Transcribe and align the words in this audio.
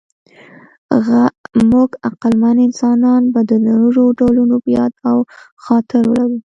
موږ 1.71 1.89
عقلمن 2.07 2.57
انسانان 2.67 3.21
به 3.33 3.41
د 3.49 3.51
نورو 3.67 4.03
ډولونو 4.17 4.55
یاد 4.77 4.93
او 5.09 5.17
خاطره 5.63 6.09
لرو. 6.17 6.37